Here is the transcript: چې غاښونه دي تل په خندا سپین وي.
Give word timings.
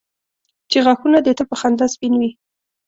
چې 0.69 0.77
غاښونه 0.85 1.19
دي 1.25 1.31
تل 1.37 1.45
په 1.51 1.55
خندا 1.61 1.85
سپین 1.93 2.13
وي. 2.19 2.31